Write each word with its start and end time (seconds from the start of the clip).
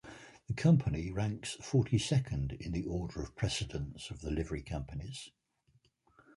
The 0.47 0.55
Company 0.55 1.11
ranks 1.11 1.53
forty-second 1.61 2.53
in 2.53 2.71
the 2.71 2.85
order 2.85 3.21
of 3.21 3.35
precedence 3.35 4.09
of 4.09 4.21
the 4.21 4.31
Livery 4.31 4.63
Companies. 4.63 5.29